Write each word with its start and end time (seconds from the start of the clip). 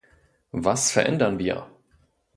Was 0.55 0.89
verändern 0.89 1.37
wir? 1.37 1.69